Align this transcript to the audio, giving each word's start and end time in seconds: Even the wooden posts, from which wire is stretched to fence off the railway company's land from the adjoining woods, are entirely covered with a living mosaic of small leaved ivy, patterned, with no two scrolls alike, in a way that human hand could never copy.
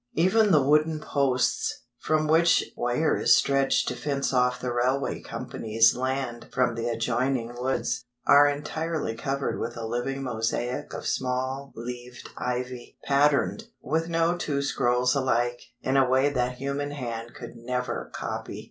Even 0.15 0.49
the 0.49 0.63
wooden 0.63 0.99
posts, 0.99 1.83
from 1.99 2.25
which 2.27 2.63
wire 2.75 3.15
is 3.15 3.35
stretched 3.37 3.87
to 3.87 3.95
fence 3.95 4.33
off 4.33 4.59
the 4.59 4.73
railway 4.73 5.21
company's 5.21 5.95
land 5.95 6.47
from 6.51 6.73
the 6.73 6.87
adjoining 6.87 7.53
woods, 7.53 8.03
are 8.25 8.47
entirely 8.47 9.13
covered 9.13 9.59
with 9.59 9.77
a 9.77 9.85
living 9.85 10.23
mosaic 10.23 10.91
of 10.95 11.05
small 11.05 11.71
leaved 11.75 12.27
ivy, 12.35 12.97
patterned, 13.03 13.65
with 13.79 14.09
no 14.09 14.35
two 14.35 14.63
scrolls 14.63 15.13
alike, 15.13 15.61
in 15.83 15.95
a 15.95 16.09
way 16.09 16.29
that 16.29 16.55
human 16.55 16.89
hand 16.89 17.35
could 17.35 17.55
never 17.55 18.09
copy. 18.11 18.59